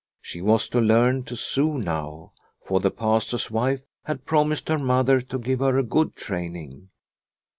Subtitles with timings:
[0.19, 2.33] She was to learn to sew now,
[2.65, 6.89] for the Pastor's wife had promised her mother to give her a good training.